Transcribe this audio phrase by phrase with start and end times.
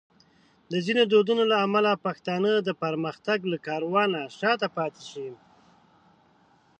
[0.71, 5.29] د ځینو دودونو له امله پښتانه د پرمختګ له کاروانه شاته پاتې دي.